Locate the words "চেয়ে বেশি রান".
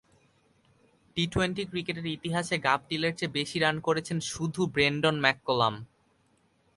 3.15-3.75